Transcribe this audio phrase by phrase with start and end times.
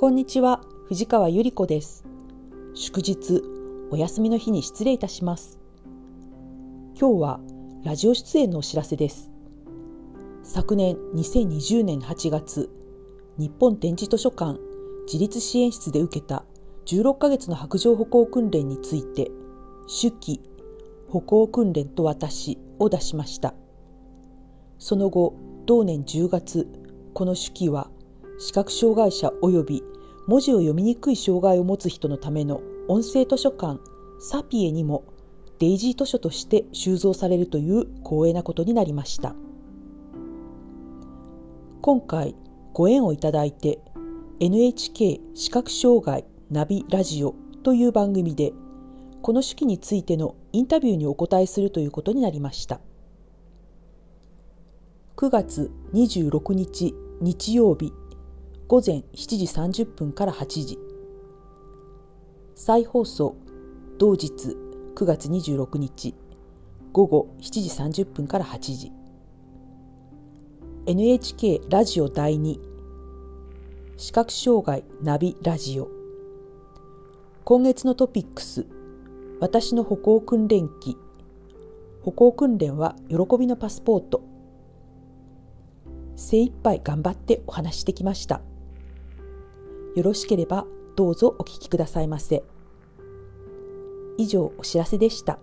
[0.00, 2.04] こんにちは、藤川ゆり子です。
[2.72, 3.42] 祝日、
[3.90, 5.58] お休みの日に失礼いたします。
[6.96, 7.40] 今日は
[7.82, 9.32] ラジオ出演のお知らせです。
[10.44, 12.70] 昨年2020年8月、
[13.38, 14.60] 日本展示図書館
[15.06, 16.44] 自立支援室で受けた
[16.86, 19.32] 16ヶ月の白状歩行訓練について、
[20.00, 20.40] 手記、
[21.08, 23.52] 歩行訓練と私を出しました。
[24.78, 25.34] その後、
[25.66, 26.68] 同年10月、
[27.14, 27.90] この手記は
[28.38, 29.82] 視覚障害者及び
[30.28, 33.80] 文字を読みにくい障害を持つ人のための音声図書館
[34.20, 35.04] サピエにも
[35.58, 39.34] デイジー図書として収蔵されるという光栄なことになりました。
[41.82, 42.36] 今回
[42.74, 43.80] ご縁をいただいて
[44.40, 48.52] NHK 視覚障害ナビラジオという番組で
[49.22, 52.80] この手記についてのインタビューにお答えするということになりました。
[55.16, 57.92] 9月26日日曜日
[58.68, 60.78] 午前7時30分から8時。
[62.54, 63.34] 再放送
[63.96, 64.58] 同日
[64.94, 66.14] 9月26日。
[66.92, 68.92] 午後7時30分から8時。
[70.84, 72.58] NHK ラジオ第2
[73.96, 75.88] 視覚障害ナビラジオ。
[77.44, 78.66] 今月のトピックス
[79.40, 80.94] 私の歩行訓練記。
[82.02, 84.20] 歩行訓練は喜びのパスポート。
[86.16, 88.42] 精一杯頑張ってお話してきました。
[89.98, 92.44] よろしければどうぞお聞きくださいませ。
[94.16, 95.40] 以上お知らせでした。